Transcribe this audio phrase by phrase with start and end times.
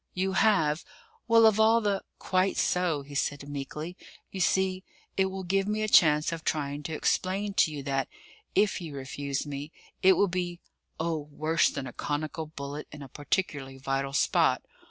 [0.15, 0.83] "You have?
[1.27, 2.01] Well, of all the!"
[2.31, 3.95] "Quite so," he said meekly.
[4.31, 4.83] "You see,
[5.15, 8.07] it will give me a chance of trying to explain to you that,
[8.55, 10.59] if you refuse me, it will be
[10.99, 14.63] oh, worse than a conical bullet in a particularly vital spot.